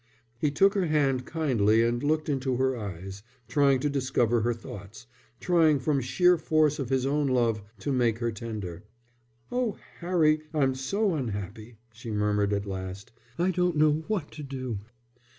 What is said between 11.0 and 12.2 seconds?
unhappy," she